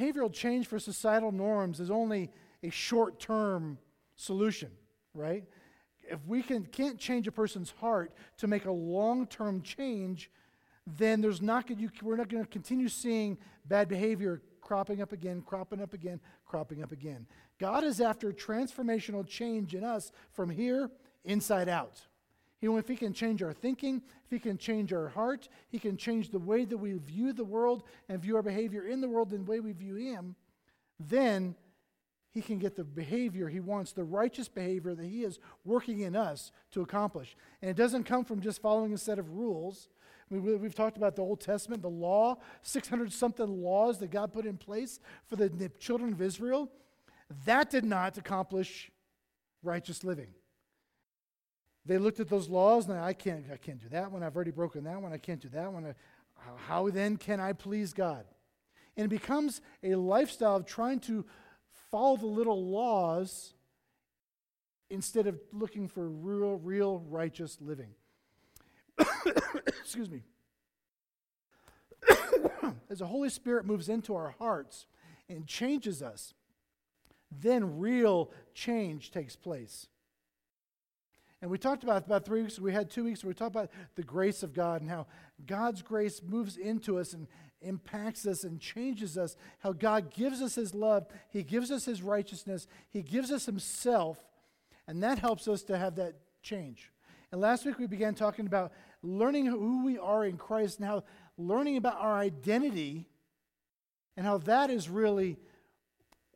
[0.00, 2.30] behavioral change for societal norms is only
[2.62, 3.78] a short term
[4.16, 4.70] solution,
[5.14, 5.44] right?
[6.02, 10.30] If we can, can't change a person's heart to make a long term change,
[10.86, 15.12] then there's not, going you, we're not going to continue seeing bad behavior cropping up
[15.12, 17.26] again, cropping up again, cropping up again.
[17.58, 20.90] God is after transformational change in us from here
[21.24, 22.00] inside out.
[22.60, 25.96] He, if He can change our thinking, if He can change our heart, He can
[25.96, 29.32] change the way that we view the world and view our behavior in the world
[29.32, 30.36] and the way we view Him,
[30.98, 31.54] then
[32.32, 36.14] He can get the behavior He wants, the righteous behavior that He is working in
[36.14, 37.34] us to accomplish.
[37.62, 39.88] And it doesn't come from just following a set of rules.
[40.28, 44.46] We, have talked about the Old Testament, the law, 600 something laws that God put
[44.46, 46.70] in place for the children of Israel.
[47.46, 48.92] That did not accomplish
[49.62, 50.28] righteous living.
[51.86, 54.22] They looked at those laws and I can't, I can't do that one.
[54.22, 55.12] I've already broken that one.
[55.12, 55.86] I can't do that one.
[55.86, 55.92] Uh,
[56.66, 58.24] how then can I please God?
[58.96, 61.24] And it becomes a lifestyle of trying to
[61.90, 63.54] follow the little laws
[64.90, 67.94] instead of looking for real, real righteous living.
[69.66, 70.22] Excuse me.
[72.90, 74.86] As the Holy Spirit moves into our hearts
[75.28, 76.34] and changes us,
[77.30, 79.86] then real change takes place.
[81.42, 83.70] And we talked about about three weeks, we had two weeks where we talked about
[83.94, 85.06] the grace of God and how
[85.46, 87.26] God's grace moves into us and
[87.62, 92.02] impacts us and changes us, how God gives us his love, he gives us his
[92.02, 94.18] righteousness, he gives us himself,
[94.86, 96.90] and that helps us to have that change.
[97.32, 101.04] And last week we began talking about learning who we are in Christ and how
[101.38, 103.06] learning about our identity
[104.16, 105.38] and how that is really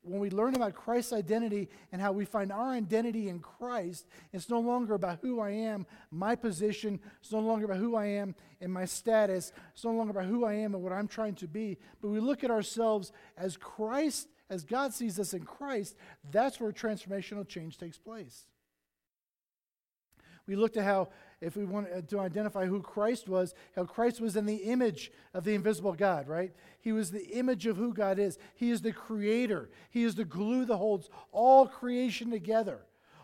[0.05, 4.51] when we learn about Christ's identity and how we find our identity in Christ, it's
[4.51, 7.01] no longer about who I am, my position.
[7.21, 9.53] It's no longer about who I am and my status.
[9.73, 11.79] It's no longer about who I am and what I'm trying to be.
[12.03, 15.97] But we look at ourselves as Christ, as God sees us in Christ.
[16.31, 18.45] That's where transformational change takes place.
[20.47, 21.09] We looked at how
[21.41, 25.45] if we want to identify who Christ was, how Christ was in the image of
[25.45, 26.53] the invisible God, right?
[26.81, 28.39] He was the image of who God is.
[28.55, 32.81] He is the creator, He is the glue that holds all creation together.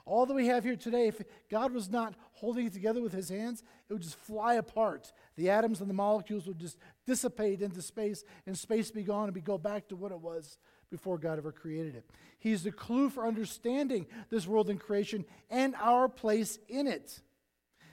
[0.07, 3.29] All that we have here today, if God was not holding it together with His
[3.29, 5.13] hands, it would just fly apart.
[5.37, 9.35] The atoms and the molecules would just dissipate into space, and space be gone and
[9.35, 10.59] we go back to what it was
[10.91, 12.05] before God ever created it.
[12.39, 17.21] He's the clue for understanding this world and creation and our place in it.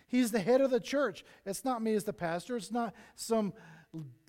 [0.07, 1.25] He's the head of the church.
[1.45, 3.53] It's not me as the pastor, it's not some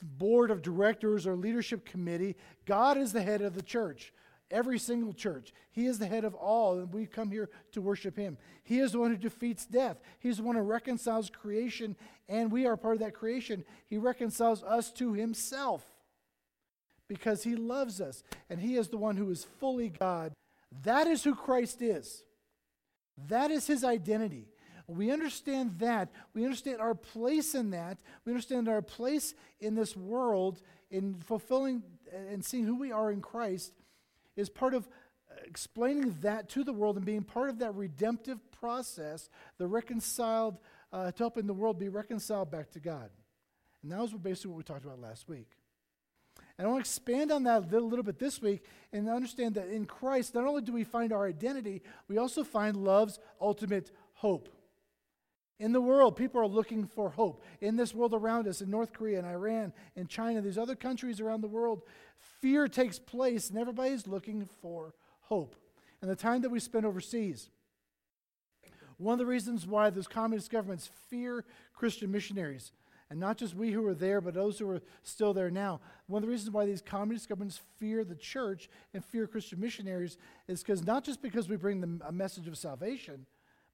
[0.02, 2.36] board of directors or leadership committee.
[2.66, 4.12] God is the head of the church.
[4.50, 5.52] Every single church.
[5.70, 8.38] He is the head of all, and we come here to worship Him.
[8.64, 10.00] He is the one who defeats death.
[10.20, 11.96] He's the one who reconciles creation,
[12.28, 13.64] and we are part of that creation.
[13.84, 15.84] He reconciles us to Himself
[17.08, 20.32] because He loves us, and He is the one who is fully God.
[20.82, 22.24] That is who Christ is.
[23.28, 24.48] That is His identity
[24.96, 29.96] we understand that, we understand our place in that, we understand our place in this
[29.96, 31.82] world in fulfilling
[32.30, 33.72] and seeing who we are in Christ
[34.36, 34.88] is part of
[35.44, 39.28] explaining that to the world and being part of that redemptive process,
[39.58, 40.58] the reconciled,
[40.92, 43.10] uh, to helping the world be reconciled back to God.
[43.82, 45.50] And that was basically what we talked about last week.
[46.56, 49.54] And I want to expand on that a little, little bit this week and understand
[49.54, 53.92] that in Christ, not only do we find our identity, we also find love's ultimate
[54.14, 54.48] hope.
[55.58, 57.42] In the world, people are looking for hope.
[57.60, 61.20] In this world around us, in North Korea and Iran and China, these other countries
[61.20, 61.82] around the world,
[62.40, 65.56] fear takes place and everybody's looking for hope.
[66.00, 67.50] And the time that we spend overseas,
[68.98, 72.70] one of the reasons why those communist governments fear Christian missionaries,
[73.10, 76.22] and not just we who are there, but those who are still there now, one
[76.22, 80.62] of the reasons why these communist governments fear the church and fear Christian missionaries is
[80.62, 83.26] because not just because we bring them a message of salvation,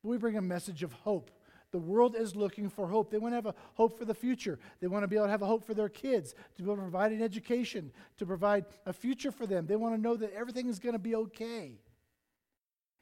[0.03, 1.31] but we bring a message of hope
[1.75, 3.11] the world is looking for hope.
[3.11, 4.61] They want to have a hope for the future.
[4.81, 6.77] They want to be able to have a hope for their kids, to be able
[6.77, 9.67] to provide an education, to provide a future for them.
[9.67, 11.81] They want to know that everything is going to be okay.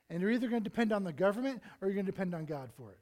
[0.09, 2.47] And you're either going to depend on the government or you're going to depend on
[2.47, 2.99] God for it.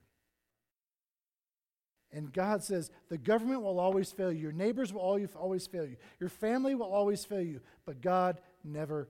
[2.11, 4.41] And God says the government will always fail you.
[4.41, 5.99] Your neighbors will always fail you.
[6.19, 7.61] Your family will always fail you.
[7.87, 9.07] But God never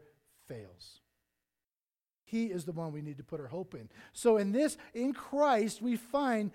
[0.47, 1.01] fails.
[2.31, 3.89] He is the one we need to put our hope in.
[4.13, 6.53] So, in this, in Christ, we find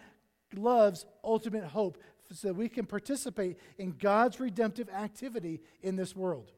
[0.56, 1.98] love's ultimate hope
[2.32, 6.52] so that we can participate in God's redemptive activity in this world.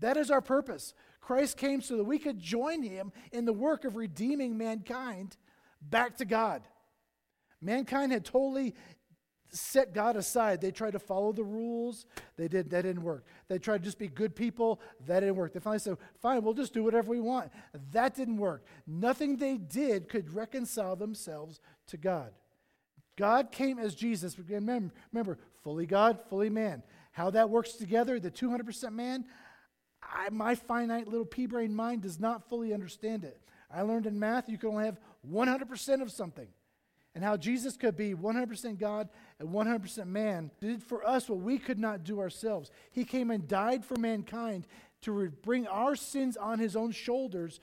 [0.00, 0.92] That is our purpose.
[1.22, 5.36] Christ came so that we could join him in the work of redeeming mankind
[5.80, 6.62] back to God.
[7.62, 8.74] Mankind had totally
[9.52, 10.60] set God aside.
[10.60, 12.06] They tried to follow the rules.
[12.36, 12.70] They did.
[12.70, 13.26] That didn't work.
[13.48, 14.80] They tried to just be good people.
[15.06, 15.52] That didn't work.
[15.52, 17.50] They finally said, fine, we'll just do whatever we want.
[17.92, 18.64] That didn't work.
[18.86, 22.32] Nothing they did could reconcile themselves to God.
[23.16, 24.38] God came as Jesus.
[24.38, 26.82] Remember, remember fully God, fully man.
[27.12, 29.26] How that works together, the 200% man,
[30.02, 33.38] I, my finite little pea brain mind does not fully understand it.
[33.70, 34.98] I learned in math you can only have
[35.30, 36.48] 100% of something
[37.14, 41.58] and how Jesus could be 100% God and 100% man, did for us what we
[41.58, 42.70] could not do ourselves.
[42.90, 44.66] He came and died for mankind
[45.02, 47.60] to bring our sins on his own shoulders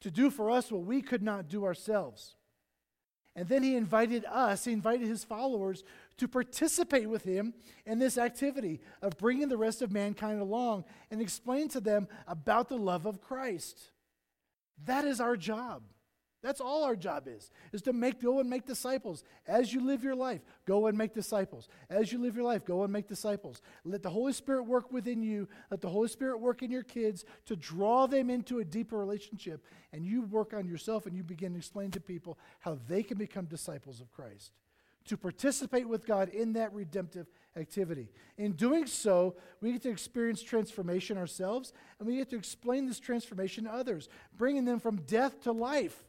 [0.00, 2.36] to do for us what we could not do ourselves.
[3.36, 5.84] And then he invited us, he invited his followers
[6.16, 7.54] to participate with him
[7.86, 12.68] in this activity of bringing the rest of mankind along and explain to them about
[12.68, 13.92] the love of Christ.
[14.86, 15.82] That is our job.
[16.40, 19.24] That's all our job is, is to make go and make disciples.
[19.46, 21.68] As you live your life, go and make disciples.
[21.90, 23.60] As you live your life, go and make disciples.
[23.84, 25.48] Let the Holy Spirit work within you.
[25.70, 29.64] Let the Holy Spirit work in your kids to draw them into a deeper relationship.
[29.92, 33.18] And you work on yourself and you begin to explain to people how they can
[33.18, 34.52] become disciples of Christ.
[35.06, 37.26] To participate with God in that redemptive
[37.56, 38.12] activity.
[38.36, 43.00] In doing so, we get to experience transformation ourselves and we get to explain this
[43.00, 46.04] transformation to others, bringing them from death to life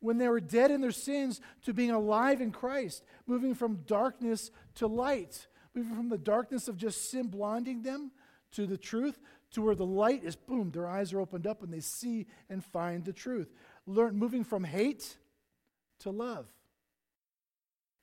[0.00, 4.50] when they were dead in their sins to being alive in Christ, moving from darkness
[4.76, 8.10] to light, moving from the darkness of just sin blinding them
[8.52, 9.18] to the truth,
[9.52, 12.64] to where the light is boom, their eyes are opened up and they see and
[12.64, 13.52] find the truth.
[13.86, 15.16] Learn moving from hate
[16.00, 16.46] to love.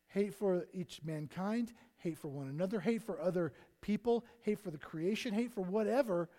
[0.08, 3.52] Hate for each mankind, hate for one another, hate for other
[3.82, 6.30] people, hate for the creation, hate for whatever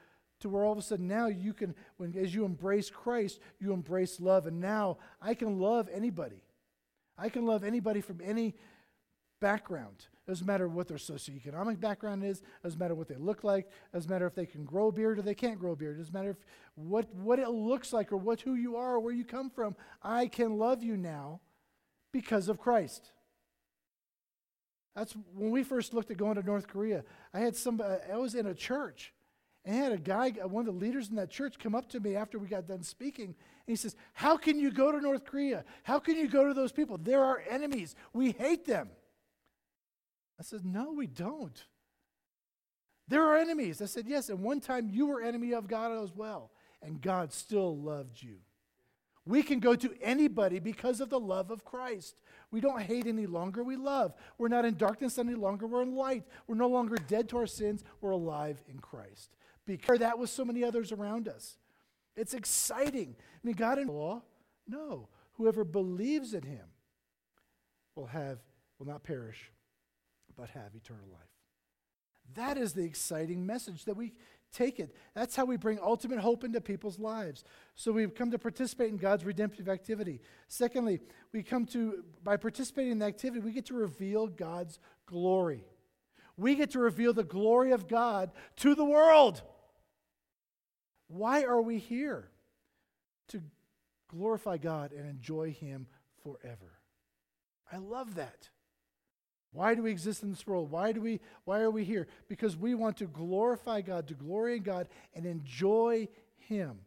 [0.40, 3.72] to where all of a sudden now you can, when as you embrace Christ, you
[3.72, 4.46] embrace love.
[4.46, 6.42] And now I can love anybody.
[7.16, 8.54] I can love anybody from any
[9.40, 10.06] background.
[10.26, 12.42] Doesn't matter what their socioeconomic background is.
[12.62, 13.68] Doesn't matter what they look like.
[13.92, 15.98] Doesn't matter if they can grow a beard or they can't grow a beard.
[15.98, 16.36] Doesn't matter if
[16.76, 19.76] what, what it looks like or what who you are or where you come from.
[20.02, 21.40] I can love you now
[22.12, 23.12] because of Christ.
[24.96, 27.04] That's when we first looked at going to North Korea.
[27.32, 28.00] I had somebody.
[28.12, 29.12] I was in a church,
[29.66, 32.00] I had a guy, uh, one of the leaders in that church, come up to
[32.00, 33.26] me after we got done speaking.
[33.26, 33.34] And
[33.66, 35.64] he says, How can you go to North Korea?
[35.84, 36.98] How can you go to those people?
[36.98, 37.94] They're our enemies.
[38.12, 38.90] We hate them.
[40.38, 41.64] I said, No, we don't.
[43.08, 43.80] They're our enemies.
[43.80, 46.50] I said, Yes, and one time you were enemy of God as well,
[46.82, 48.36] and God still loved you.
[49.26, 52.20] We can go to anybody because of the love of Christ.
[52.50, 54.12] We don't hate any longer, we love.
[54.36, 56.24] We're not in darkness any longer, we're in light.
[56.46, 59.30] We're no longer dead to our sins, we're alive in Christ
[59.66, 61.56] because that with so many others around us.
[62.16, 63.16] It's exciting.
[63.18, 64.22] I mean, God in law?
[64.68, 65.08] No.
[65.34, 66.66] Whoever believes in him
[67.96, 68.38] will have,
[68.78, 69.50] will not perish,
[70.36, 71.22] but have eternal life.
[72.34, 74.12] That is the exciting message that we
[74.52, 74.94] take it.
[75.14, 77.44] That's how we bring ultimate hope into people's lives.
[77.74, 80.20] So we come to participate in God's redemptive activity.
[80.48, 81.00] Secondly,
[81.32, 85.64] we come to, by participating in the activity, we get to reveal God's glory.
[86.36, 89.42] We get to reveal the glory of God to the world.
[91.14, 92.28] Why are we here?
[93.28, 93.40] To
[94.08, 95.86] glorify God and enjoy Him
[96.22, 96.78] forever.
[97.70, 98.48] I love that.
[99.52, 100.72] Why do we exist in this world?
[100.72, 102.08] Why do we why are we here?
[102.28, 106.80] Because we want to glorify God, to glory in God and enjoy him.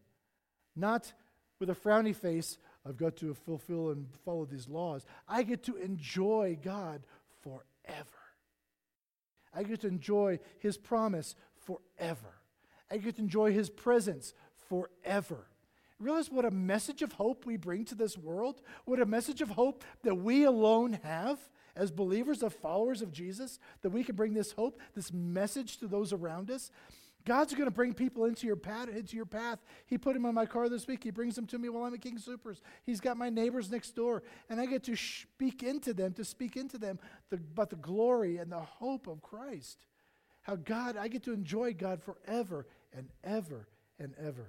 [0.75, 1.13] Not
[1.59, 5.05] with a frowny face, I've got to fulfill and follow these laws.
[5.29, 7.03] I get to enjoy God
[7.41, 7.63] forever.
[9.53, 12.36] I get to enjoy his promise forever.
[12.91, 14.33] I get to enjoy his presence
[14.69, 15.47] forever.
[15.99, 18.61] Realize what a message of hope we bring to this world?
[18.85, 21.39] What a message of hope that we alone have
[21.75, 25.87] as believers, of followers of Jesus, that we can bring this hope, this message to
[25.87, 26.71] those around us.
[27.25, 28.87] God's going to bring people into your path.
[28.87, 29.59] Into your path.
[29.85, 31.03] He put him on my car this week.
[31.03, 32.61] He brings them to me while I'm at King Soopers.
[32.85, 36.55] He's got my neighbors next door, and I get to speak into them, to speak
[36.55, 39.85] into them the, about the glory and the hope of Christ.
[40.43, 42.65] How God, I get to enjoy God forever
[42.95, 43.67] and ever
[43.99, 44.47] and ever.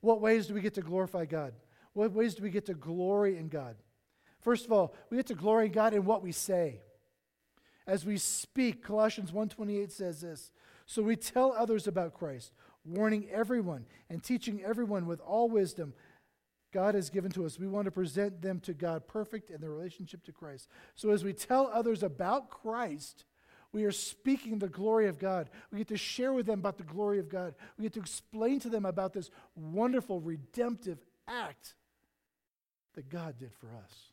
[0.00, 1.54] What ways do we get to glorify God?
[1.92, 3.76] What ways do we get to glory in God?
[4.40, 6.80] First of all, we get to glory in God in what we say.
[7.86, 10.50] As we speak, Colossians 1:28 says this,
[10.86, 12.52] so we tell others about Christ,
[12.84, 15.94] warning everyone and teaching everyone with all wisdom
[16.72, 17.58] God has given to us.
[17.58, 20.68] We want to present them to God perfect in their relationship to Christ.
[20.94, 23.24] So as we tell others about Christ,
[23.72, 25.48] we are speaking the glory of God.
[25.70, 27.54] We get to share with them about the glory of God.
[27.78, 31.74] We get to explain to them about this wonderful redemptive act
[32.94, 34.12] that God did for us.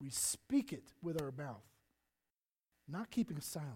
[0.00, 1.62] We speak it with our mouth.
[2.88, 3.70] not keeping silent.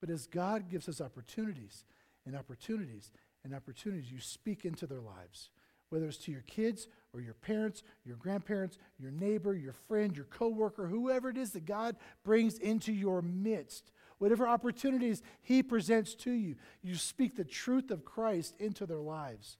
[0.00, 1.84] But as God gives us opportunities
[2.26, 3.12] and opportunities
[3.44, 5.50] and opportunities, you speak into their lives,
[5.90, 10.26] whether it's to your kids or your parents, your grandparents, your neighbor, your friend, your
[10.26, 13.92] coworker, whoever it is that God brings into your midst.
[14.18, 19.58] Whatever opportunities He presents to you, you speak the truth of Christ into their lives.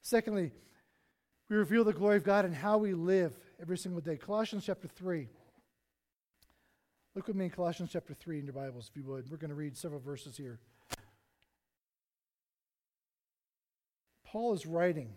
[0.00, 0.52] Secondly,
[1.48, 4.16] we reveal the glory of God in how we live every single day.
[4.16, 5.28] Colossians chapter 3.
[7.14, 9.30] Look with me in Colossians chapter 3 in your Bibles, if you would.
[9.30, 10.60] We're going to read several verses here.
[14.24, 15.10] Paul is writing,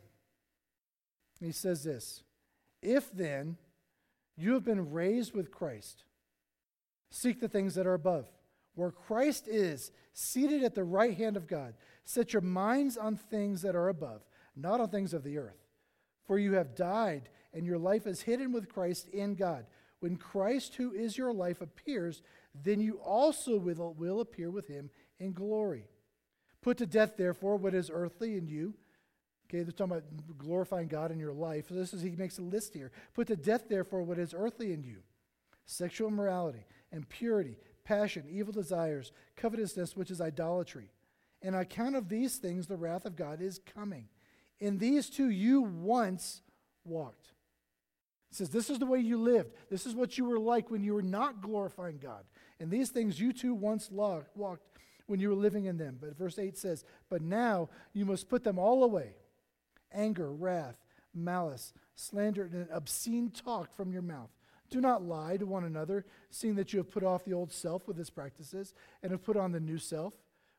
[1.40, 2.24] he says this
[2.82, 3.56] If then
[4.36, 6.04] you have been raised with Christ,
[7.16, 8.28] seek the things that are above,
[8.76, 11.76] where Christ is, seated at the right hand of God.
[12.04, 14.22] Set your minds on things that are above,
[14.56, 15.58] not on things of the earth.
[16.28, 19.66] For you have died, and your life is hidden with Christ in God.
[20.02, 22.22] When Christ, who is your life, appears,
[22.54, 25.88] then you also will, appear with him in glory.
[26.62, 28.74] Put to death, therefore, what is earthly in you.
[29.48, 31.70] Okay, they're talking about glorifying God in your life.
[31.70, 32.92] So this is he makes a list here.
[33.14, 34.98] Put to death, therefore, what is earthly in you:
[35.66, 36.66] sexual immorality,
[36.96, 40.92] impurity, passion, evil desires, covetousness, which is idolatry.
[41.42, 44.08] And on account of these things, the wrath of God is coming.
[44.60, 46.42] In these two you once
[46.84, 47.34] walked.
[48.32, 49.54] It says, This is the way you lived.
[49.70, 52.24] This is what you were like when you were not glorifying God.
[52.60, 54.36] And these things you too once walked
[55.08, 55.98] when you were living in them.
[56.00, 59.14] But verse 8 says, But now you must put them all away
[59.94, 60.76] anger, wrath,
[61.14, 64.30] malice, slander, and obscene talk from your mouth.
[64.70, 67.88] Do not lie to one another, seeing that you have put off the old self
[67.88, 70.14] with its practices, and have put on the new self,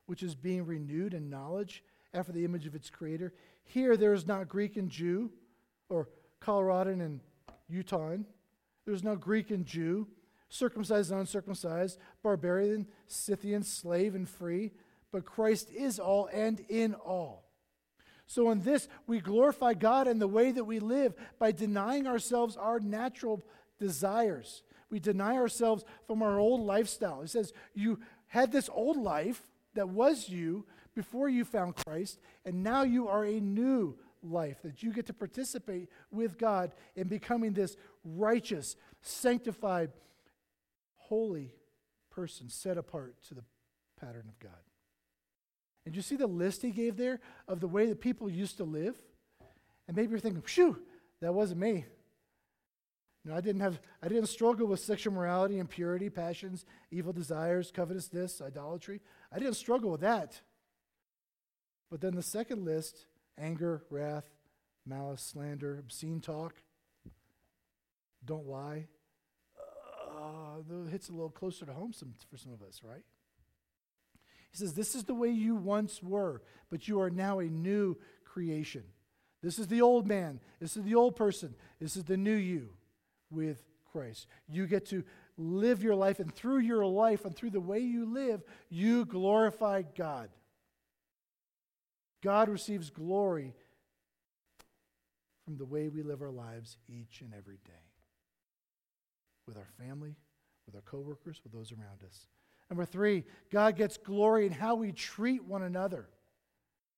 [0.05, 1.83] which is being renewed in knowledge
[2.13, 3.33] after the image of its creator.
[3.63, 5.31] Here there is not Greek and Jew,
[5.89, 6.07] or
[6.39, 7.19] Coloradan and
[7.67, 8.17] Utah.
[8.85, 10.07] There's no Greek and Jew,
[10.49, 14.71] circumcised and uncircumcised, barbarian, Scythian, slave and free,
[15.11, 17.43] but Christ is all and in all.
[18.27, 22.57] So, in this, we glorify God in the way that we live by denying ourselves
[22.57, 23.41] our natural
[23.79, 24.63] desires.
[24.89, 27.21] We deny ourselves from our old lifestyle.
[27.21, 29.41] He says, You had this old life
[29.73, 30.65] that was you
[30.95, 35.13] before you found Christ, and now you are a new life, that you get to
[35.13, 39.91] participate with God in becoming this righteous, sanctified,
[40.95, 41.53] holy
[42.09, 43.43] person set apart to the
[43.99, 44.51] pattern of God.
[45.85, 48.63] And you see the list he gave there of the way that people used to
[48.63, 48.97] live?
[49.87, 50.81] And maybe you're thinking, phew,
[51.21, 51.85] that wasn't me.
[53.33, 59.01] I didn't have I didn't struggle with sexual morality, impurity, passions, evil desires, covetousness, idolatry.
[59.31, 60.41] I didn't struggle with that.
[61.89, 63.05] But then the second list
[63.37, 64.29] anger, wrath,
[64.85, 66.55] malice, slander, obscene talk.
[68.25, 68.87] Don't lie.
[70.09, 73.03] Uh, hits a little closer to home some, for some of us, right?
[74.51, 77.97] He says, This is the way you once were, but you are now a new
[78.25, 78.83] creation.
[79.43, 80.39] This is the old man.
[80.59, 81.55] This is the old person.
[81.79, 82.69] This is the new you
[83.29, 84.27] with Christ.
[84.47, 85.03] You get to
[85.37, 89.83] live your life, and through your life and through the way you live, you glorify
[89.95, 90.29] God.
[92.23, 93.53] God receives glory
[95.45, 97.71] from the way we live our lives each and every day
[99.47, 100.15] with our family,
[100.65, 102.27] with our coworkers, with those around us.
[102.69, 106.09] Number three, God gets glory in how we treat one another.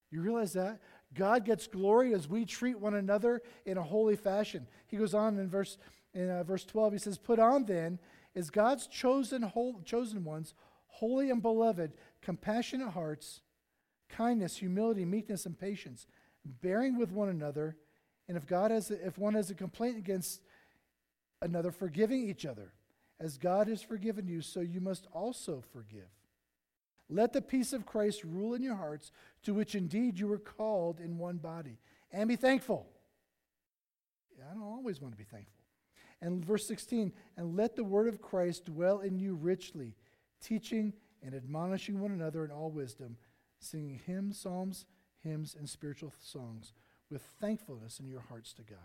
[0.09, 0.79] You realize that?
[1.13, 4.67] God gets glory as we treat one another in a holy fashion.
[4.87, 5.77] He goes on in verse,
[6.13, 7.99] in, uh, verse 12, he says, Put on then,
[8.35, 10.53] as God's chosen, whole, chosen ones,
[10.87, 13.41] holy and beloved, compassionate hearts,
[14.09, 16.07] kindness, humility, meekness, and patience,
[16.45, 17.75] bearing with one another,
[18.27, 20.41] and if God has, if one has a complaint against
[21.41, 22.73] another, forgiving each other,
[23.19, 26.09] as God has forgiven you, so you must also forgive.
[27.09, 29.11] Let the peace of Christ rule in your hearts,
[29.43, 31.79] to which indeed you were called in one body,
[32.11, 32.87] and be thankful.
[34.49, 35.58] I don't always want to be thankful.
[36.21, 39.95] And verse 16, and let the word of Christ dwell in you richly,
[40.41, 43.17] teaching and admonishing one another in all wisdom
[43.59, 44.85] singing hymns, psalms,
[45.23, 46.73] hymns, and spiritual songs
[47.09, 48.77] with thankfulness in your hearts to God.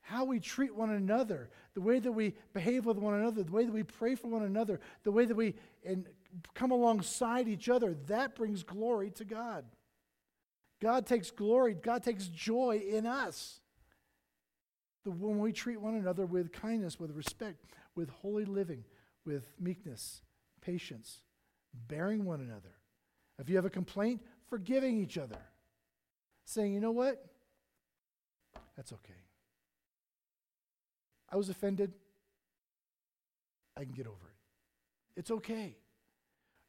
[0.00, 3.66] How we treat one another, the way that we behave with one another, the way
[3.66, 6.06] that we pray for one another, the way that we and
[6.54, 9.64] come alongside each other, that brings glory to God.
[10.80, 13.60] God takes glory, God takes joy in us.
[15.08, 18.84] The, when we treat one another with kindness, with respect, with holy living,
[19.24, 20.20] with meekness,
[20.60, 21.22] patience,
[21.72, 22.74] bearing one another,
[23.38, 25.38] if you have a complaint, forgiving each other.
[26.44, 27.24] Saying, you know what?
[28.76, 29.22] That's okay.
[31.32, 31.94] I was offended.
[33.78, 35.18] I can get over it.
[35.18, 35.74] It's okay.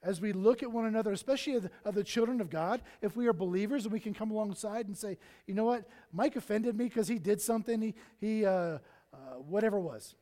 [0.01, 3.18] As we look at one another, especially of the, of the children of God, if
[3.18, 6.77] we are believers and we can come alongside and say, you know what, Mike offended
[6.77, 8.77] me because he did something, he, he uh,
[9.13, 10.15] uh, whatever it was.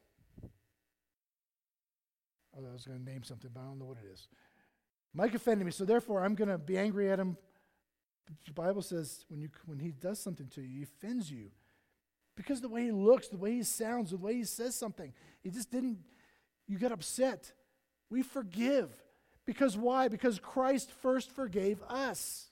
[2.55, 4.27] I was going to name something, but I don't know what it is.
[5.13, 7.37] Mike offended me, so therefore I'm going to be angry at him.
[8.45, 11.51] The Bible says when, you, when he does something to you, he offends you.
[12.35, 15.49] Because the way he looks, the way he sounds, the way he says something, he
[15.49, 15.99] just didn't,
[16.67, 17.51] you got upset.
[18.09, 18.89] We forgive.
[19.47, 20.09] Because why?
[20.09, 22.49] Because Christ first forgave us.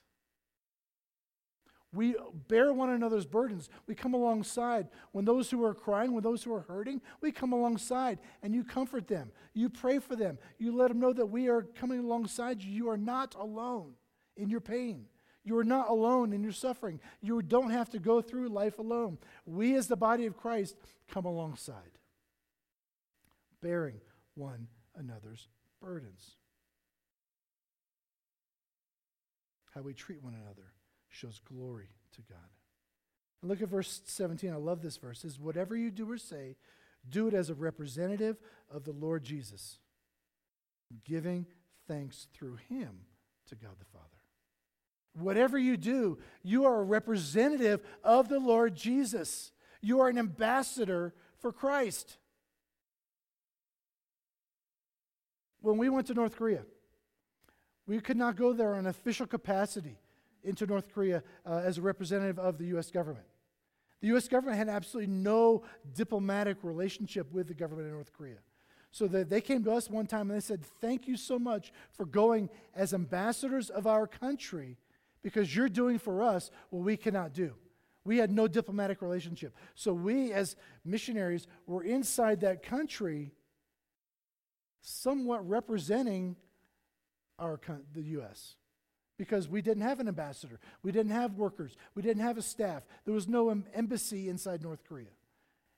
[1.92, 2.16] We
[2.48, 3.68] bear one another's burdens.
[3.86, 4.88] We come alongside.
[5.12, 8.64] When those who are crying, when those who are hurting, we come alongside and you
[8.64, 9.30] comfort them.
[9.54, 10.38] You pray for them.
[10.58, 12.72] You let them know that we are coming alongside you.
[12.72, 13.92] You are not alone
[14.36, 15.06] in your pain.
[15.44, 16.98] You are not alone in your suffering.
[17.20, 19.18] You don't have to go through life alone.
[19.44, 20.76] We, as the body of Christ,
[21.08, 21.98] come alongside,
[23.62, 24.00] bearing
[24.34, 25.48] one another's
[25.80, 26.36] burdens.
[29.76, 30.72] How we treat one another
[31.10, 32.38] shows glory to God.
[33.42, 34.50] And look at verse 17.
[34.50, 35.18] I love this verse.
[35.18, 36.56] It says, Whatever you do or say,
[37.06, 38.38] do it as a representative
[38.72, 39.78] of the Lord Jesus,
[41.04, 41.44] giving
[41.86, 43.00] thanks through him
[43.48, 44.06] to God the Father.
[45.12, 49.52] Whatever you do, you are a representative of the Lord Jesus.
[49.82, 52.16] You are an ambassador for Christ.
[55.60, 56.62] When we went to North Korea,
[57.86, 59.98] we could not go there on official capacity
[60.42, 62.90] into North Korea uh, as a representative of the U.S.
[62.90, 63.26] government.
[64.00, 64.28] The U.S.
[64.28, 65.62] government had absolutely no
[65.94, 68.38] diplomatic relationship with the government of North Korea.
[68.92, 71.72] So that they came to us one time and they said, Thank you so much
[71.92, 74.78] for going as ambassadors of our country
[75.22, 77.52] because you're doing for us what we cannot do.
[78.04, 79.54] We had no diplomatic relationship.
[79.74, 83.32] So we, as missionaries, were inside that country,
[84.80, 86.36] somewhat representing
[87.38, 87.60] our,
[87.94, 88.56] the U.S
[89.18, 90.60] because we didn't have an ambassador.
[90.82, 91.76] We didn't have workers.
[91.94, 92.82] We didn't have a staff.
[93.04, 95.08] There was no embassy inside North Korea.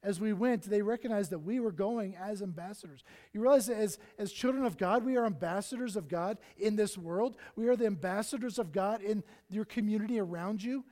[0.02, 3.02] As we went, they recognized that we were going as ambassadors.
[3.32, 6.96] You realize that as, as children of God, we are ambassadors of God in this
[6.96, 7.36] world.
[7.56, 10.84] We are the ambassadors of God in your community around you.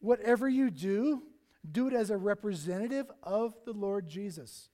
[0.00, 1.22] Whatever you do,
[1.70, 4.68] do it as a representative of the Lord Jesus.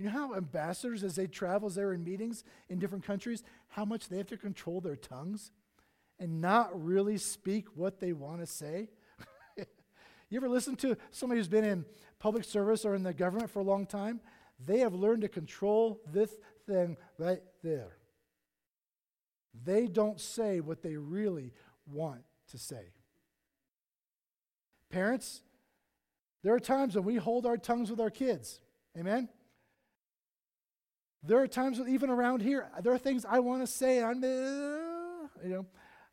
[0.00, 3.84] You know how ambassadors, as they travel, as they're in meetings in different countries, how
[3.84, 5.50] much they have to control their tongues
[6.18, 8.88] and not really speak what they want to say?
[10.30, 11.84] you ever listen to somebody who's been in
[12.18, 14.22] public service or in the government for a long time?
[14.64, 16.34] They have learned to control this
[16.66, 17.98] thing right there.
[19.66, 21.52] They don't say what they really
[21.86, 22.94] want to say.
[24.88, 25.42] Parents,
[26.42, 28.60] there are times when we hold our tongues with our kids.
[28.98, 29.28] Amen?
[31.22, 34.02] There are times, even around here, there are things I want to say.
[34.02, 35.66] I'm, uh, you know,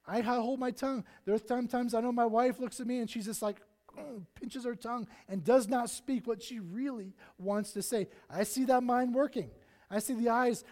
[0.06, 1.04] I hold my tongue.
[1.26, 3.62] There are sometimes I know my wife looks at me and she's just like,
[3.98, 8.08] mm, pinches her tongue and does not speak what she really wants to say.
[8.30, 9.50] I see that mind working.
[9.90, 10.64] I see the eyes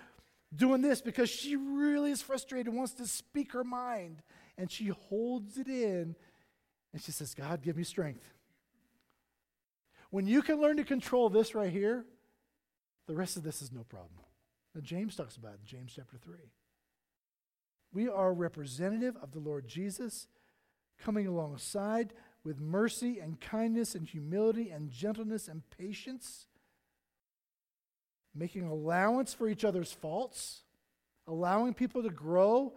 [0.54, 4.22] doing this because she really is frustrated and wants to speak her mind.
[4.58, 6.16] And she holds it in
[6.94, 8.34] and she says, God, give me strength.
[10.12, 12.06] When you can learn to control this right here,
[13.08, 14.25] the rest of this is no problem.
[14.84, 16.36] James talks about in James chapter 3.
[17.94, 20.28] We are representative of the Lord Jesus,
[21.00, 26.48] coming alongside with mercy and kindness and humility and gentleness and patience,
[28.34, 30.64] making allowance for each other's faults,
[31.28, 32.74] allowing people to grow,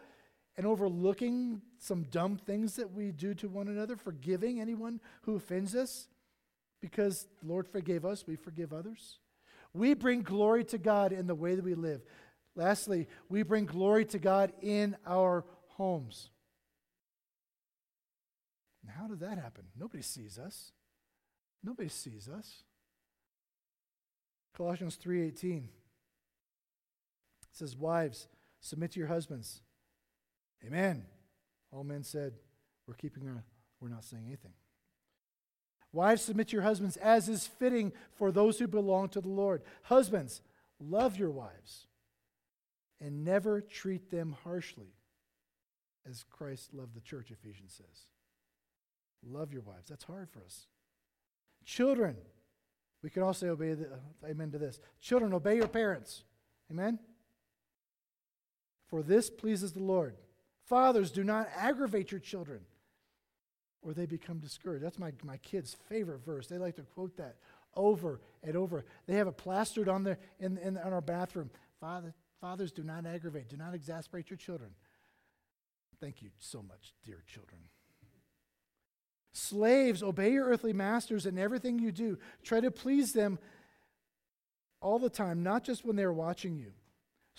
[0.56, 5.74] and overlooking some dumb things that we do to one another, forgiving anyone who offends
[5.74, 6.08] us
[6.80, 9.18] because the Lord forgave us, we forgive others.
[9.72, 12.02] We bring glory to God in the way that we live.
[12.54, 16.31] Lastly, we bring glory to God in our homes.
[18.83, 19.64] And how did that happen?
[19.78, 20.72] Nobody sees us.
[21.62, 22.64] Nobody sees us.
[24.54, 25.68] Colossians 3:18
[27.52, 28.28] says, "Wives,
[28.61, 29.62] submit to your husbands."
[30.64, 31.07] Amen.
[31.70, 32.40] All men said,
[32.87, 33.44] "We're keeping our
[33.81, 34.54] we're not saying anything."
[35.98, 39.62] Wives, submit to your husbands as is fitting for those who belong to the Lord.
[39.82, 40.42] Husbands,
[40.78, 41.88] love your wives
[43.00, 44.94] and never treat them harshly,
[46.08, 48.04] as Christ loved the church, Ephesians says.
[49.28, 49.88] Love your wives.
[49.88, 50.68] That's hard for us.
[51.64, 52.16] Children,
[53.02, 54.78] we can also obey the, uh, amen to this.
[55.00, 56.22] Children, obey your parents.
[56.70, 57.00] Amen?
[58.87, 60.14] For this pleases the Lord.
[60.64, 62.61] Fathers, do not aggravate your children
[63.82, 64.84] or they become discouraged.
[64.84, 66.46] That's my, my kids' favorite verse.
[66.46, 67.36] They like to quote that
[67.74, 68.84] over and over.
[69.06, 71.50] They have it plastered on, their, in, in, in our bathroom.
[71.80, 74.70] Father, fathers, do not aggravate, do not exasperate your children.
[76.00, 77.60] Thank you so much, dear children.
[79.32, 82.18] Slaves, obey your earthly masters in everything you do.
[82.42, 83.38] Try to please them
[84.80, 86.72] all the time, not just when they're watching you.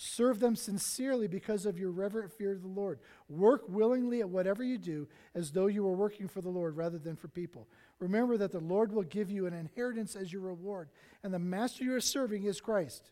[0.01, 2.99] Serve them sincerely because of your reverent fear of the Lord.
[3.27, 6.97] Work willingly at whatever you do as though you were working for the Lord rather
[6.97, 7.67] than for people.
[7.99, 10.87] Remember that the Lord will give you an inheritance as your reward,
[11.21, 13.11] and the master you are serving is Christ.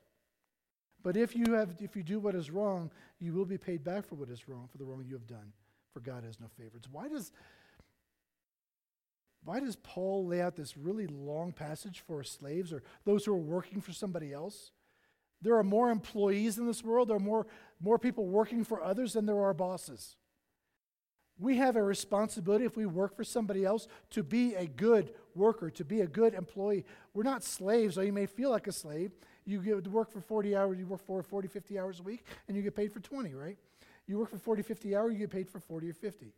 [1.03, 4.07] But if you, have, if you do what is wrong, you will be paid back
[4.07, 5.51] for what is wrong, for the wrong you have done.
[5.91, 6.87] For God has no favorites.
[6.89, 7.33] Why does,
[9.43, 13.37] why does Paul lay out this really long passage for slaves or those who are
[13.37, 14.71] working for somebody else?
[15.41, 17.45] There are more employees in this world, there are more,
[17.79, 20.15] more people working for others than there are bosses.
[21.39, 25.69] We have a responsibility, if we work for somebody else, to be a good worker,
[25.69, 26.83] to be a good employee.
[27.13, 29.11] We're not slaves, though you may feel like a slave.
[29.45, 32.25] You get to work for 40 hours, you work for 40, 50 hours a week,
[32.47, 33.57] and you get paid for 20, right?
[34.07, 36.33] You work for 40, 50 hours, you get paid for 40 or 50.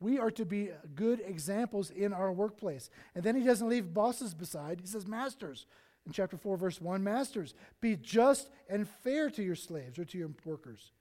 [0.00, 2.88] We are to be good examples in our workplace.
[3.14, 5.66] And then he doesn't leave bosses beside, he says, Masters,
[6.06, 10.18] in chapter 4, verse 1 Masters, be just and fair to your slaves or to
[10.18, 10.92] your workers.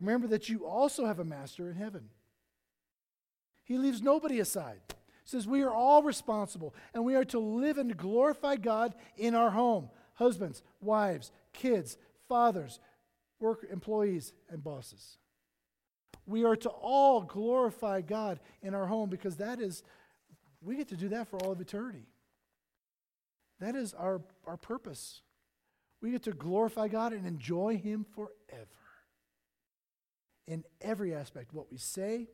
[0.00, 2.08] Remember that you also have a master in heaven.
[3.64, 4.80] He leaves nobody aside.
[4.88, 9.34] He says, We are all responsible, and we are to live and glorify God in
[9.34, 11.96] our home husbands, wives, kids,
[12.28, 12.78] fathers,
[13.40, 15.16] work employees, and bosses.
[16.26, 19.82] We are to all glorify God in our home because that is,
[20.60, 22.04] we get to do that for all of eternity.
[23.60, 25.20] That is our, our purpose.
[26.00, 28.30] We get to glorify God and enjoy Him forever.
[30.46, 32.28] In every aspect, what we say,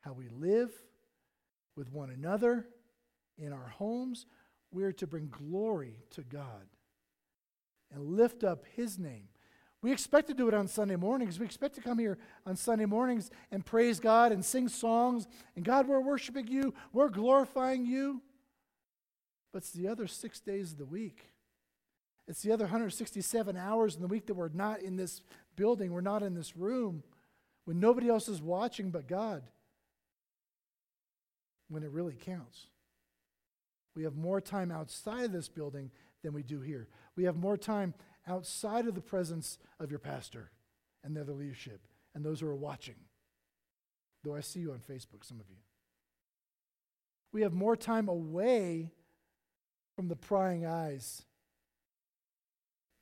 [0.00, 0.70] how we live
[1.76, 2.66] with one another,
[3.38, 4.26] in our homes,
[4.70, 6.66] we are to bring glory to God
[7.92, 9.28] and lift up His name.
[9.82, 11.40] We expect to do it on Sunday mornings.
[11.40, 15.26] We expect to come here on Sunday mornings and praise God and sing songs.
[15.56, 18.22] And God, we're worshiping you, we're glorifying you.
[19.52, 21.32] But it's the other six days of the week.
[22.26, 25.22] It's the other 167 hours in the week that we're not in this
[25.56, 27.02] building, we're not in this room,
[27.64, 29.42] when nobody else is watching but God,
[31.68, 32.66] when it really counts.
[33.94, 35.90] We have more time outside of this building
[36.22, 36.88] than we do here.
[37.16, 37.94] We have more time
[38.26, 40.50] outside of the presence of your pastor
[41.04, 41.80] and the other leadership
[42.14, 42.94] and those who are watching.
[44.24, 45.56] Though I see you on Facebook, some of you.
[47.32, 48.92] We have more time away
[49.94, 51.22] from the prying eyes.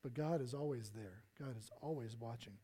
[0.03, 1.23] But God is always there.
[1.39, 2.55] God is always watching.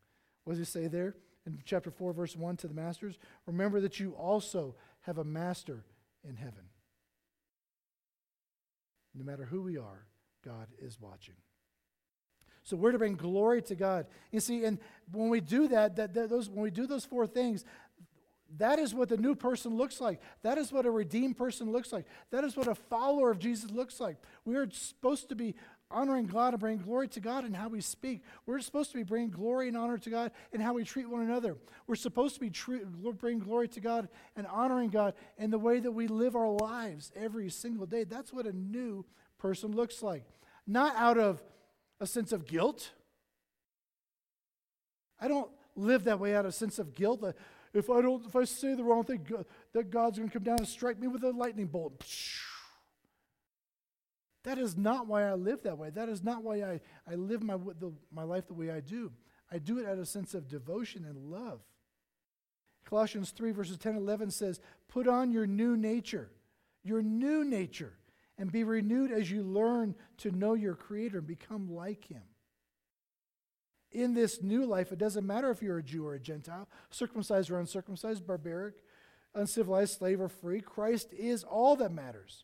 [0.43, 3.17] What does he say there in chapter 4, verse 1 to the masters?
[3.45, 5.83] Remember that you also have a master
[6.27, 6.69] in heaven.
[9.13, 10.05] No matter who we are,
[10.43, 11.35] God is watching.
[12.63, 14.07] So we're to bring glory to God.
[14.31, 14.77] You see, and
[15.11, 17.63] when we do that, that, that those, when we do those four things,
[18.57, 20.21] that is what the new person looks like.
[20.41, 22.05] That is what a redeemed person looks like.
[22.31, 24.17] That is what a follower of Jesus looks like.
[24.45, 25.55] We are supposed to be
[25.89, 28.21] honoring God and bringing glory to God in how we speak.
[28.45, 31.21] We're supposed to be bringing glory and honor to God in how we treat one
[31.21, 31.57] another.
[31.87, 32.81] We're supposed to be tre-
[33.19, 37.11] bringing glory to God and honoring God in the way that we live our lives
[37.15, 38.03] every single day.
[38.03, 39.05] That's what a new
[39.37, 40.23] person looks like.
[40.65, 41.41] Not out of
[41.99, 42.91] a sense of guilt.
[45.19, 47.23] I don't live that way out of a sense of guilt.
[47.23, 47.31] Uh,
[47.77, 49.27] If I don't, if I say the wrong thing,
[49.73, 52.03] that God's going to come down and strike me with a lightning bolt.
[54.43, 55.91] That is not why I live that way.
[55.91, 59.11] That is not why I, I live my, the, my life the way I do.
[59.51, 61.59] I do it out of a sense of devotion and love.
[62.83, 66.31] Colossians 3, verses 10 and 11 says, Put on your new nature,
[66.83, 67.93] your new nature,
[68.39, 72.23] and be renewed as you learn to know your Creator and become like Him
[73.91, 77.49] in this new life, it doesn't matter if you're a Jew or a Gentile, circumcised
[77.49, 78.75] or uncircumcised, barbaric,
[79.33, 80.61] uncivilized, slave or free.
[80.61, 82.43] Christ is all that matters.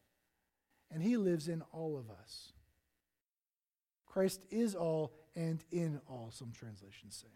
[0.91, 2.53] And he lives in all of us.
[4.05, 7.33] Christ is all and in all, some translations say.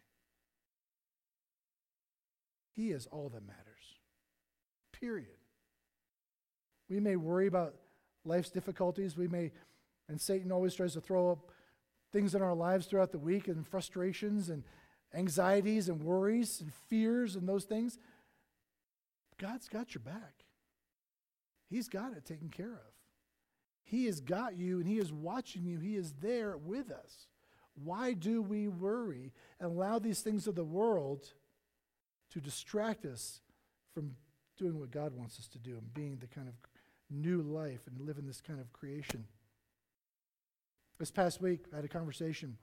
[2.72, 3.64] He is all that matters.
[4.94, 5.30] Period.
[6.88, 7.74] We may worry about
[8.24, 9.18] life's difficulties.
[9.18, 9.52] We may,
[10.08, 11.52] and Satan always tries to throw up
[12.12, 14.64] things in our lives throughout the week and frustrations and
[15.14, 17.98] anxieties and worries and fears and those things,
[19.38, 20.46] God's got your back.
[21.70, 22.94] He's got it taken care of.
[23.84, 25.80] He has got you and He is watching you.
[25.80, 27.28] He is there with us.
[27.76, 31.34] Why do we worry and allow these things of the world
[32.32, 33.42] to distract us
[33.94, 34.16] from
[34.58, 36.56] doing what God wants us to do and being the kind of
[37.10, 39.26] new life and living this kind of creation?
[41.00, 42.58] This past week, I had a conversation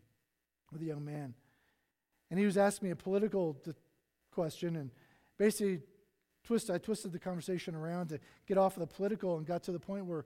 [0.72, 1.34] with a young man,
[2.30, 3.56] and he was asking me a political
[4.32, 4.90] question, and
[5.38, 5.80] basically,
[6.42, 9.72] twist, I twisted the conversation around to get off of the political and got to
[9.72, 10.24] the point where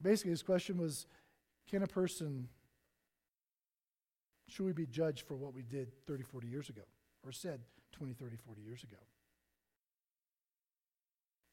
[0.00, 1.06] basically his question was
[1.68, 2.48] can a person,
[4.48, 6.82] should we be judged for what we did 30, 40 years ago
[7.24, 7.60] or said
[7.92, 8.96] 20, 30, 40 years ago?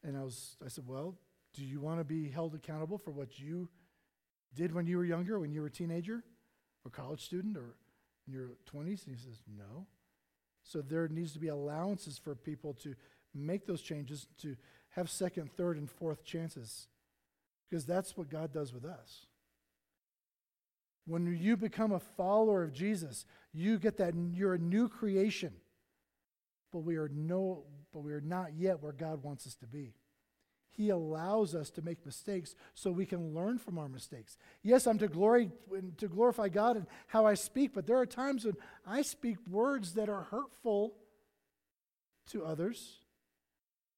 [0.02, 1.16] And I, was, I said, well,
[1.54, 3.68] do you want to be held accountable for what you
[4.54, 6.24] did when you were younger, when you were a teenager
[6.84, 7.74] or college student or
[8.26, 9.06] in your 20s?
[9.06, 9.86] And he says, no.
[10.62, 12.94] So there needs to be allowances for people to
[13.34, 14.56] make those changes, to
[14.90, 16.88] have second, third, and fourth chances.
[17.68, 19.26] Because that's what God does with us.
[21.06, 25.52] When you become a follower of Jesus, you get that you're a new creation.
[26.70, 29.94] But we are no but we are not yet where God wants us to be.
[30.78, 34.38] He allows us to make mistakes so we can learn from our mistakes.
[34.62, 35.50] Yes, I'm to glory
[35.96, 38.54] to glorify God in how I speak, but there are times when
[38.86, 40.94] I speak words that are hurtful
[42.30, 42.98] to others.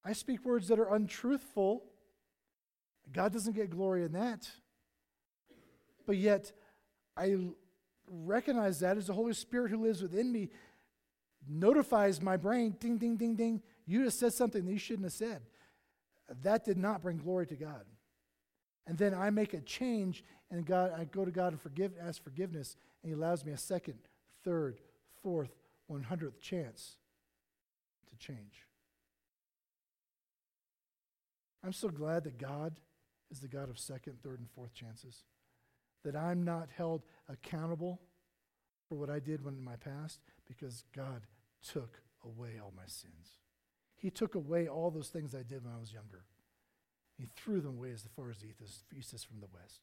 [0.07, 1.85] I speak words that are untruthful.
[3.13, 4.51] God doesn't get glory in that.
[6.07, 6.51] But yet,
[7.15, 7.37] I
[8.11, 10.49] recognize that as the Holy Spirit who lives within me
[11.47, 13.61] notifies my brain ding, ding, ding, ding.
[13.85, 15.43] You just said something that you shouldn't have said.
[16.43, 17.85] That did not bring glory to God.
[18.87, 22.23] And then I make a change, and God, I go to God and forgive, ask
[22.23, 23.99] forgiveness, and He allows me a second,
[24.43, 24.81] third,
[25.23, 25.51] fourth,
[25.87, 26.97] one hundredth chance
[28.09, 28.67] to change.
[31.65, 32.75] I'm so glad that God
[33.31, 35.25] is the God of second, third, and fourth chances.
[36.05, 38.01] That I'm not held accountable
[38.89, 41.23] for what I did when in my past because God
[41.63, 43.39] took away all my sins.
[44.01, 46.25] He took away all those things I did when I was younger.
[47.19, 48.49] He threw them away as far as the
[48.99, 49.83] east is from the west.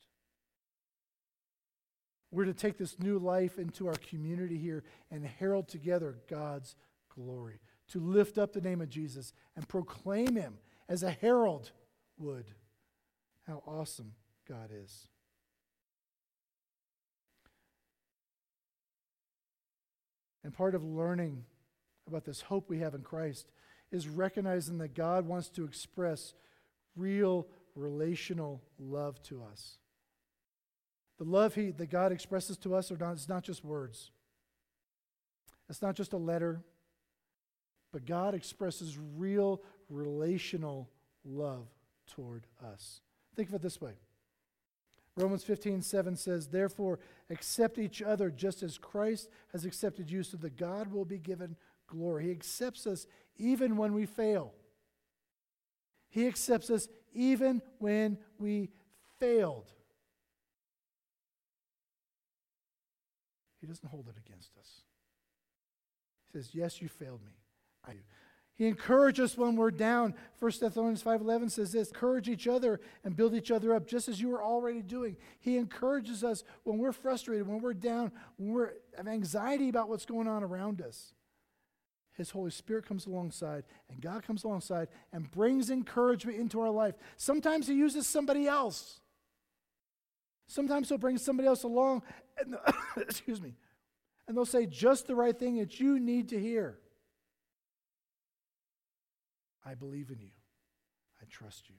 [2.32, 6.75] We're to take this new life into our community here and herald together God's
[7.15, 10.58] glory, to lift up the name of Jesus and proclaim him
[10.89, 11.71] as a herald
[12.17, 12.45] would.
[13.45, 14.13] How awesome
[14.49, 15.08] God is.
[20.43, 21.43] And part of learning
[22.08, 23.51] about this hope we have in Christ
[23.91, 26.34] is recognizing that God wants to express
[26.95, 29.78] real relational love to us.
[31.17, 34.12] The love he, that God expresses to us are not, it's not just words.
[35.69, 36.62] It's not just a letter,
[37.91, 40.89] but God expresses real relational
[41.26, 41.67] love
[42.08, 43.02] toward us.
[43.36, 43.93] Think of it this way
[45.17, 50.38] Romans 15, 7 says, Therefore, accept each other just as Christ has accepted you, so
[50.38, 51.56] that God will be given
[51.88, 52.26] glory.
[52.26, 54.54] He accepts us even when we fail.
[56.10, 58.69] He accepts us even when we
[59.19, 59.71] failed.
[63.60, 64.82] He doesn't hold it against us.
[66.26, 67.34] He says, Yes, you failed me.
[67.86, 68.00] I do.
[68.58, 70.15] He encourages us when we're down.
[70.39, 74.19] 1 Thessalonians 5.11 says this, encourage each other and build each other up, just as
[74.19, 75.15] you are already doing.
[75.39, 78.63] He encourages us when we're frustrated, when we're down, when we
[78.97, 81.13] have anxiety about what's going on around us.
[82.17, 86.95] His Holy Spirit comes alongside, and God comes alongside and brings encouragement into our life.
[87.15, 88.99] Sometimes He uses somebody else.
[90.47, 92.01] Sometimes He'll bring somebody else along,
[92.39, 92.58] and
[92.97, 93.53] excuse me,
[94.27, 96.80] and they'll say just the right thing that you need to hear.
[99.63, 100.32] I believe in you.
[101.21, 101.75] I trust you.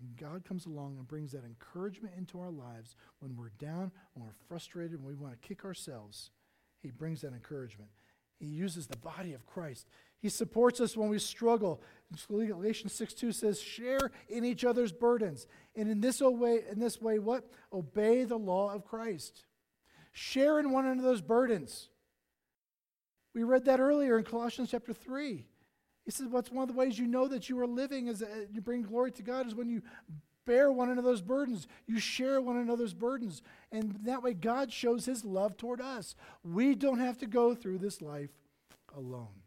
[0.00, 4.26] And God comes along and brings that encouragement into our lives when we're down, when
[4.26, 6.30] we're frustrated, when we want to kick ourselves.
[6.80, 7.90] He brings that encouragement.
[8.38, 9.86] He uses the body of Christ.
[10.18, 11.82] He supports us when we struggle.
[12.28, 15.46] Galatians 6 2 says, share in each other's burdens.
[15.76, 17.44] And in this way, in this way, what?
[17.72, 19.44] Obey the law of Christ.
[20.12, 21.88] Share in one another's burdens.
[23.34, 25.44] We read that earlier in Colossians chapter 3.
[26.04, 28.60] He says, What's one of the ways you know that you are living is you
[28.60, 29.82] bring glory to God is when you
[30.44, 31.66] bear one another's burdens.
[31.86, 33.42] You share one another's burdens.
[33.72, 36.14] And that way, God shows his love toward us.
[36.42, 38.30] We don't have to go through this life
[38.96, 39.42] alone.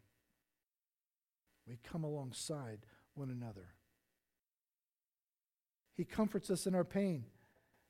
[1.67, 2.79] We come alongside
[3.15, 3.69] one another.
[5.95, 7.25] He comforts us in our pain.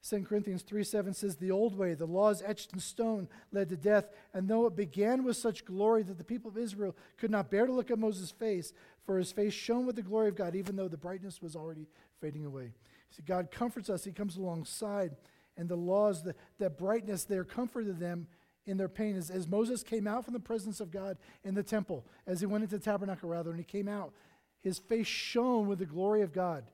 [0.07, 3.75] 2 Corinthians 3 7 says, The old way, the laws etched in stone, led to
[3.75, 4.05] death.
[4.33, 7.65] And though it began with such glory that the people of Israel could not bear
[7.65, 8.73] to look at Moses' face,
[9.05, 11.87] for his face shone with the glory of God, even though the brightness was already
[12.21, 12.73] fading away.
[13.15, 15.15] See, God comforts us, He comes alongside,
[15.57, 18.27] and the laws, the, that brightness there comforted them
[18.65, 19.15] in their pain.
[19.15, 22.45] As, as Moses came out from the presence of God in the temple, as he
[22.45, 24.13] went into the tabernacle, rather, and he came out,
[24.61, 26.65] his face shone with the glory of God.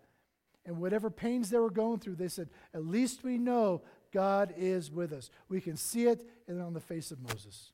[0.65, 4.91] And whatever pains they were going through, they said, At least we know God is
[4.91, 5.29] with us.
[5.49, 7.71] We can see it and on the face of Moses.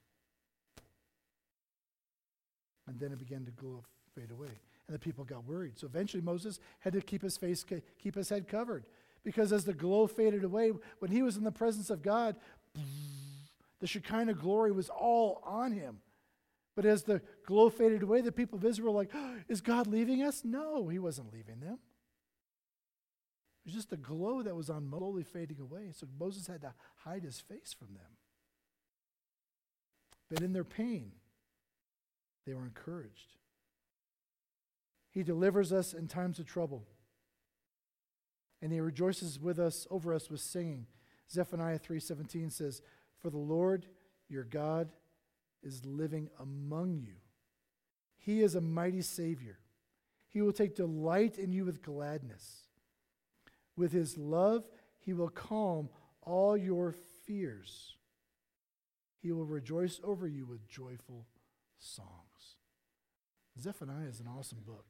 [2.87, 3.83] And then it began to glow,
[4.15, 4.49] fade away.
[4.89, 5.77] And the people got worried.
[5.77, 7.63] So eventually Moses had to keep his face,
[7.99, 8.87] keep his head covered.
[9.23, 12.35] Because as the glow faded away, when he was in the presence of God,
[13.79, 15.99] the Shekinah glory was all on him.
[16.75, 19.85] But as the glow faded away, the people of Israel were like, oh, Is God
[19.85, 20.41] leaving us?
[20.43, 21.77] No, he wasn't leaving them.
[23.59, 25.91] It was just the glow that was on slowly fading away.
[25.93, 26.73] So Moses had to
[27.03, 28.17] hide his face from them.
[30.31, 31.11] But in their pain,
[32.47, 33.35] they were encouraged.
[35.19, 36.87] He delivers us in times of trouble.
[38.61, 40.87] And he rejoices with us over us with singing.
[41.29, 42.81] Zephaniah 3:17 says,
[43.17, 43.85] "For the Lord
[44.29, 44.93] your God
[45.61, 47.19] is living among you.
[48.15, 49.59] He is a mighty savior.
[50.29, 52.69] He will take delight in you with gladness.
[53.75, 55.89] With his love, he will calm
[56.21, 57.97] all your fears.
[59.17, 61.27] He will rejoice over you with joyful
[61.77, 62.55] songs."
[63.59, 64.85] Zephaniah is an awesome book.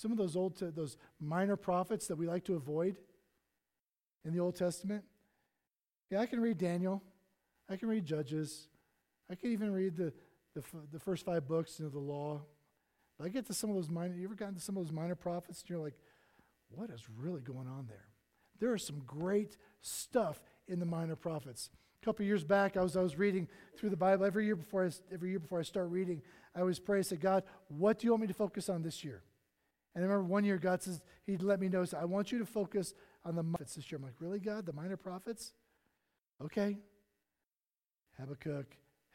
[0.00, 2.96] Some of those old, those minor prophets that we like to avoid
[4.24, 5.04] in the Old Testament.
[6.08, 7.02] Yeah, I can read Daniel.
[7.68, 8.68] I can read Judges.
[9.30, 10.14] I can even read the,
[10.54, 12.40] the, the first five books of the law.
[13.18, 14.92] But I get to some of those minor, you ever gotten to some of those
[14.92, 15.98] minor prophets and you're like,
[16.70, 18.08] what is really going on there?
[18.58, 21.68] There is some great stuff in the minor prophets.
[22.00, 24.24] A couple years back, I was, I was reading through the Bible.
[24.24, 26.22] Every year before I, every year before I start reading,
[26.56, 29.04] I always pray, I say, God, what do you want me to focus on this
[29.04, 29.20] year?
[29.94, 32.38] And I remember one year God says, He'd let me know, so I want you
[32.38, 33.98] to focus on the prophets this year.
[33.98, 34.66] I'm like, really, God?
[34.66, 35.52] The minor prophets?
[36.42, 36.78] Okay.
[38.18, 38.66] Habakkuk,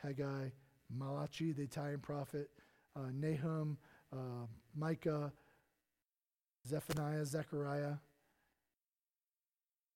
[0.02, 0.50] Haggai,
[0.96, 2.50] Malachi, the Italian prophet,
[2.96, 3.78] uh, Nahum,
[4.14, 5.32] uh, Micah,
[6.68, 7.96] Zephaniah, Zechariah.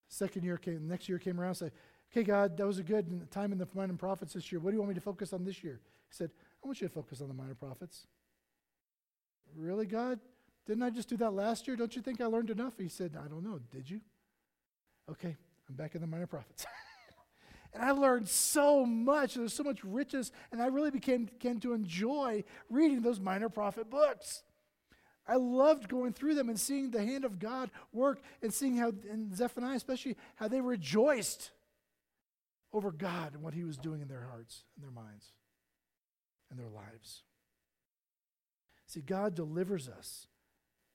[0.08, 1.72] Second year came, next year came around, said,
[2.12, 4.60] okay, God, that was a good time in the minor prophets this year.
[4.60, 5.80] What do you want me to focus on this year?
[6.10, 6.32] He said,
[6.64, 8.08] I want you to focus on the minor prophets.
[9.56, 10.20] Really, God?
[10.66, 11.76] Didn't I just do that last year?
[11.76, 12.74] Don't you think I learned enough?
[12.78, 13.60] He said, I don't know.
[13.72, 14.02] Did you?
[15.10, 15.36] Okay,
[15.68, 16.66] I'm back in the minor prophets.
[17.74, 19.34] and I learned so much.
[19.34, 23.90] There's so much riches, and I really became, began to enjoy reading those minor prophet
[23.90, 24.44] books.
[25.28, 28.92] I loved going through them and seeing the hand of God work and seeing how,
[29.10, 31.52] in Zephaniah especially, how they rejoiced
[32.74, 35.34] over God and what He was doing in their hearts and their minds
[36.50, 37.24] and their lives.
[38.88, 40.26] See, God delivers us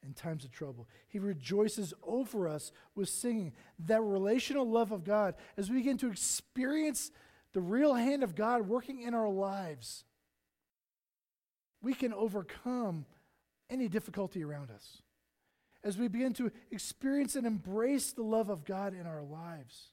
[0.04, 0.88] in times of trouble.
[1.08, 3.52] He rejoices over us with singing.
[3.86, 7.10] That relational love of God, as we begin to experience
[7.52, 10.04] the real hand of God working in our lives,
[11.82, 13.06] we can overcome
[13.70, 15.02] any difficulty around us.
[15.82, 19.88] As we begin to experience and embrace the love of God in our lives.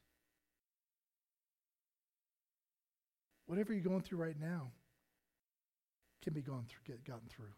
[3.45, 4.71] Whatever you're going through right now
[6.23, 7.53] can be gone through, get gotten through.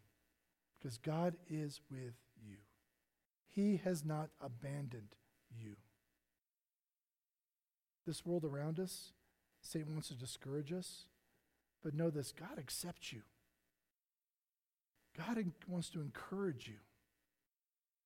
[0.80, 2.16] Because God is with
[3.54, 5.16] he has not abandoned
[5.56, 5.76] you.
[8.06, 9.12] This world around us,
[9.62, 11.06] Satan wants to discourage us,
[11.84, 13.22] but know this God accepts you.
[15.18, 16.80] God wants to encourage you.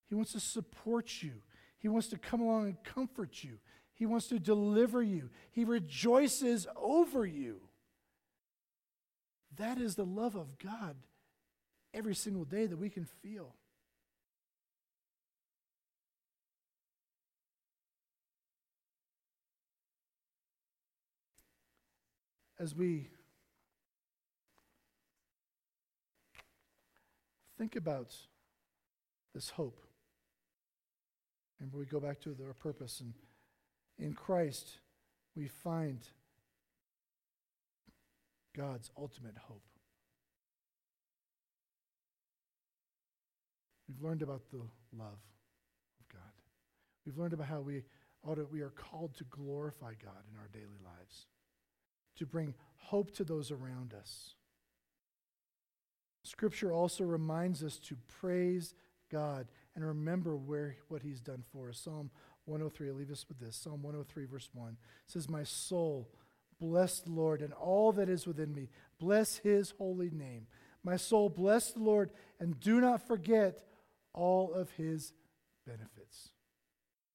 [0.10, 1.34] He wants to support you.
[1.80, 3.60] He wants to come along and comfort you.
[3.94, 5.30] He wants to deliver you.
[5.52, 7.62] He rejoices over you.
[9.56, 10.98] That is the love of God
[11.94, 13.56] every single day that we can feel.
[22.60, 23.08] As we
[27.58, 28.16] think about
[29.34, 29.80] this hope,
[31.60, 33.14] and we go back to our purpose, and
[34.00, 34.80] in Christ
[35.36, 36.00] we find
[38.56, 39.64] God's ultimate hope.
[43.88, 44.58] We've learned about the
[44.98, 45.22] love
[46.00, 46.22] of God.
[47.06, 47.84] We've learned about how we,
[48.24, 51.28] ought to, we are called to glorify God in our daily lives
[52.18, 54.36] to bring hope to those around us.
[56.24, 58.74] Scripture also reminds us to praise
[59.10, 61.80] God and remember where what he's done for us.
[61.80, 62.10] Psalm
[62.46, 63.56] 103, I'll leave us with this.
[63.56, 66.10] Psalm 103, verse 1 says, My soul,
[66.60, 68.70] bless the Lord, and all that is within me.
[69.00, 70.48] Bless his holy name.
[70.84, 73.64] My soul, bless the Lord, and do not forget
[74.14, 75.14] all of his
[75.66, 76.30] benefits.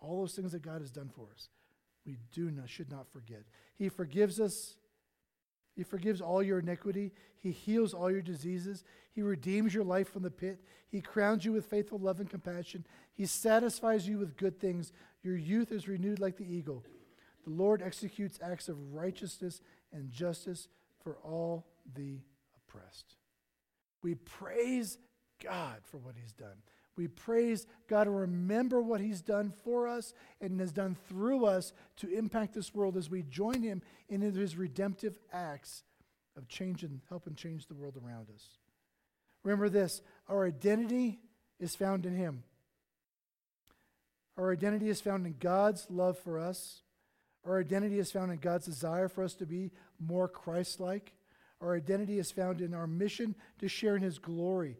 [0.00, 1.48] All those things that God has done for us,
[2.04, 3.42] we do not, should not forget.
[3.76, 4.76] He forgives us
[5.74, 7.12] He forgives all your iniquity.
[7.38, 8.84] He heals all your diseases.
[9.12, 10.60] He redeems your life from the pit.
[10.88, 12.86] He crowns you with faithful love and compassion.
[13.14, 14.92] He satisfies you with good things.
[15.22, 16.84] Your youth is renewed like the eagle.
[17.44, 19.60] The Lord executes acts of righteousness
[19.92, 20.68] and justice
[21.02, 22.20] for all the
[22.56, 23.16] oppressed.
[24.02, 24.98] We praise
[25.42, 26.62] God for what He's done.
[26.96, 31.72] We praise God to remember what He's done for us and has done through us
[31.96, 35.84] to impact this world as we join Him in His redemptive acts
[36.36, 38.46] of change and helping change the world around us.
[39.42, 41.20] Remember this our identity
[41.58, 42.42] is found in Him.
[44.36, 46.82] Our identity is found in God's love for us.
[47.44, 51.12] Our identity is found in God's desire for us to be more Christ like.
[51.60, 54.78] Our identity is found in our mission to share in His glory,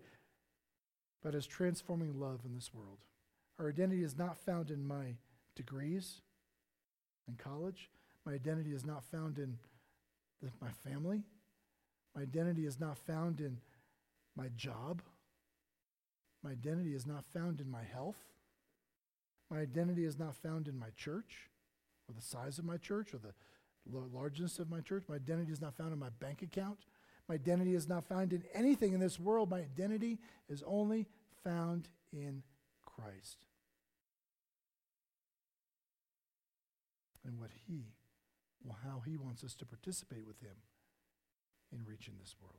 [1.22, 2.98] but as transforming love in this world.
[3.58, 5.14] Our identity is not found in my
[5.54, 6.20] degrees
[7.28, 7.90] in college.
[8.26, 9.58] My identity is not found in
[10.42, 11.22] the, my family.
[12.14, 13.58] My identity is not found in
[14.36, 15.02] my job.
[16.42, 18.18] My identity is not found in my health.
[19.50, 21.50] My identity is not found in my church
[22.08, 23.34] or the size of my church or the
[24.12, 25.04] largeness of my church.
[25.08, 26.78] My identity is not found in my bank account.
[27.28, 29.50] My identity is not found in anything in this world.
[29.50, 30.18] My identity
[30.48, 31.06] is only
[31.44, 32.42] found in
[32.84, 33.46] Christ.
[37.24, 37.94] And what He,
[38.64, 40.56] well, how He wants us to participate with Him
[41.72, 42.56] in reaching this world.